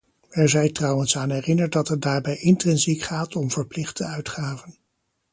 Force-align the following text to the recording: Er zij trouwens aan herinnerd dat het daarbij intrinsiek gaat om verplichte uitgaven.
Er 0.31 0.49
zij 0.49 0.69
trouwens 0.69 1.17
aan 1.17 1.29
herinnerd 1.29 1.71
dat 1.71 1.87
het 1.87 2.01
daarbij 2.01 2.35
intrinsiek 2.37 3.01
gaat 3.01 3.35
om 3.35 3.51
verplichte 3.51 4.03
uitgaven. 4.03 4.75